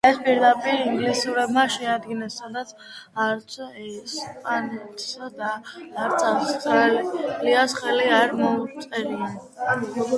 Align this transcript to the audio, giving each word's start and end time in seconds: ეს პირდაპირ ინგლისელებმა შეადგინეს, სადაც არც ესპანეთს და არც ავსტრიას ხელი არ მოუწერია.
ეს 0.09 0.15
პირდაპირ 0.27 0.77
ინგლისელებმა 0.83 1.65
შეადგინეს, 1.73 2.37
სადაც 2.41 2.71
არც 3.25 3.57
ესპანეთს 3.65 5.11
და 5.41 5.51
არც 6.07 6.25
ავსტრიას 6.31 7.77
ხელი 7.83 8.09
არ 8.23 8.35
მოუწერია. 8.41 9.31